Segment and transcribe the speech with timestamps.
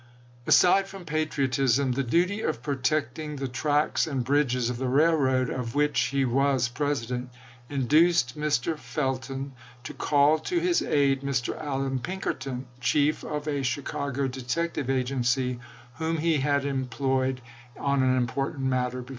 [0.47, 5.75] Aside from patriotism, the duty of protecting the tracks and bridges of the railroad of
[5.75, 7.29] which he was president
[7.69, 8.79] induced Mr.
[8.79, 9.51] Felton
[9.83, 11.55] to call to his aid Mr.
[11.55, 15.59] Allan Pinkerton, chief of a Chicago detective agency,
[15.99, 16.83] whom he had before
[17.27, 17.41] employed
[17.77, 19.05] on an im portant matter.